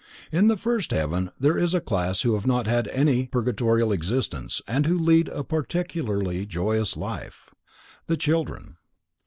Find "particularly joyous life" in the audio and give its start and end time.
5.43-7.51